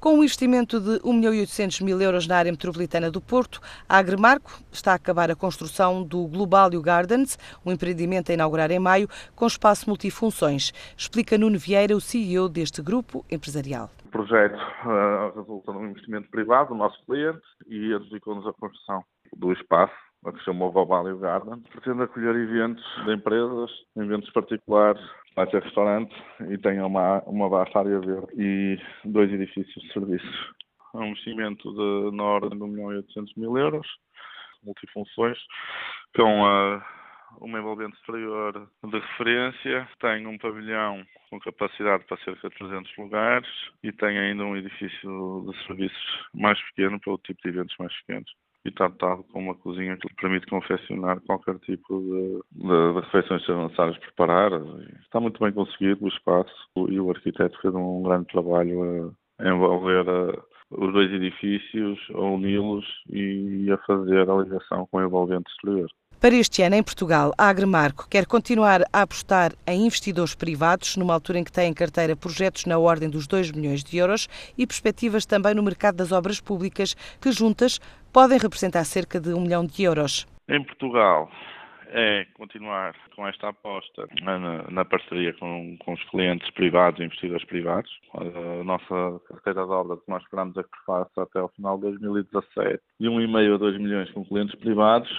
[0.00, 3.60] Com um investimento de 1 milhão e 800 mil euros na área metropolitana do Porto,
[3.86, 8.78] a Agremarco está a acabar a construção do Globalio Gardens, um empreendimento a inaugurar em
[8.78, 10.72] maio, com espaço multifunções.
[10.96, 13.90] Explica Nuno Vieira, o CEO deste grupo empresarial.
[14.06, 19.04] O projeto uh, resulta num investimento privado do nosso cliente e adjudicou-nos a construção
[19.36, 19.92] do espaço
[20.24, 21.60] a que chama Globalio Garden.
[21.70, 25.02] Pretende acolher eventos de empresas, eventos particulares,
[25.34, 26.14] vai ter restaurante
[26.48, 30.52] e tem uma, uma vasta área verde e dois edifícios de serviços.
[30.94, 33.86] É um investimento de, na ordem de 1 milhão e 800 mil euros,
[34.62, 35.38] multifunções,
[36.14, 36.84] com a
[37.40, 43.48] uma envolvente exterior de referência, tem um pavilhão com capacidade para cerca de 300 lugares
[43.84, 47.94] e tem ainda um edifício de serviços mais pequeno para o tipo de eventos mais
[48.00, 48.30] pequenos
[48.64, 53.00] e está dotado com uma cozinha que lhe permite confeccionar qualquer tipo de, de, de
[53.00, 54.52] refeições necessárias preparar.
[55.02, 56.52] Está muito bem conseguido o espaço
[56.88, 62.84] e o arquiteto fez um grande trabalho a envolver a, os dois edifícios, a uni-los
[63.08, 65.90] e a fazer a ligação com o envolvente exterior.
[66.20, 71.14] Para este ano, em Portugal, a Agremarco quer continuar a apostar em investidores privados, numa
[71.14, 74.66] altura em que tem em carteira projetos na ordem dos 2 milhões de euros e
[74.66, 77.78] perspectivas também no mercado das obras públicas, que juntas
[78.12, 80.28] podem representar cerca de 1 milhão de euros.
[80.46, 81.30] Em Portugal,
[81.88, 87.46] é continuar com esta aposta na, na parceria com, com, os clientes privados e investidores
[87.46, 87.90] privados.
[88.12, 91.84] A nossa carteira de obras que nós esperamos é que faça até ao final de
[91.84, 95.10] 2017 de 1,5 a 2 milhões com clientes privados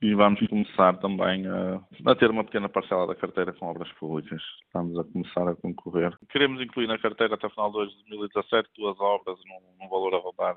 [0.00, 4.40] e vamos começar também a, a, ter uma pequena parcela da carteira com obras públicas.
[4.66, 6.16] Estamos a começar a concorrer.
[6.30, 10.18] Queremos incluir na carteira até o final de 2017 duas obras num, num valor a
[10.18, 10.56] rodar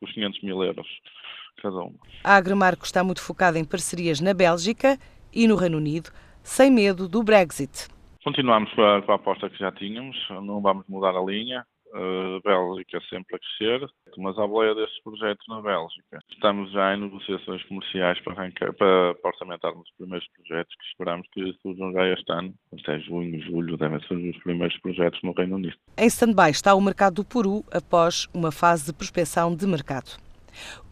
[0.00, 0.86] os 500 mil euros
[1.60, 1.98] cada uma.
[2.24, 4.98] A Agremarco está muito focada em parcerias na Bélgica
[5.32, 6.10] e no Reino Unido,
[6.42, 7.88] sem medo do Brexit.
[8.24, 12.40] Continuamos com a, com a aposta que já tínhamos, não vamos mudar a linha a
[12.42, 13.88] Bélgica sempre a crescer,
[14.18, 16.18] mas à boleia destes projetos na Bélgica.
[16.30, 21.26] Estamos já em negociações comerciais para, arrancar, para, para orçamentarmos os primeiros projetos que esperamos
[21.32, 22.54] que surjam já este ano.
[22.78, 25.76] Até junho, julho devem surgir os primeiros projetos no Reino Unido.
[25.98, 30.29] Em stand-by está o mercado do Peru após uma fase de prospecção de mercado.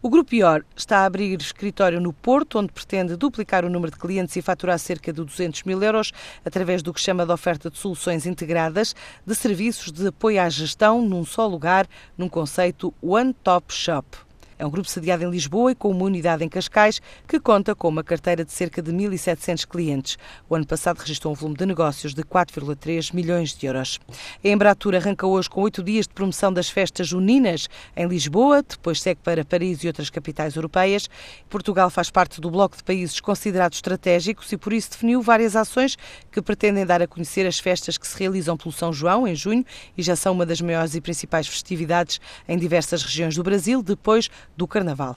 [0.01, 3.97] O Grupo IOR está a abrir escritório no Porto, onde pretende duplicar o número de
[3.97, 6.11] clientes e faturar cerca de 200 mil euros
[6.45, 11.01] através do que chama de oferta de soluções integradas de serviços de apoio à gestão
[11.01, 11.87] num só lugar,
[12.17, 14.28] num conceito One Top Shop.
[14.59, 17.87] É um grupo sediado em Lisboa e com uma unidade em Cascais que conta com
[17.87, 20.17] uma carteira de cerca de 1.700 clientes.
[20.49, 24.01] O ano passado registrou um volume de negócios de 4,3 milhões de euros.
[24.43, 29.01] A Embratur arranca hoje com oito dias de promoção das festas juninas em Lisboa, depois
[29.01, 31.09] segue para Paris e outras capitais europeias.
[31.49, 35.97] Portugal faz parte do bloco de países considerados estratégicos e por isso definiu várias ações
[36.29, 39.65] que pretendem dar a conhecer as festas que se realizam pelo São João em junho
[39.97, 44.29] e já são uma das maiores e principais festividades em diversas regiões do Brasil, depois
[44.59, 45.15] do Carnaval.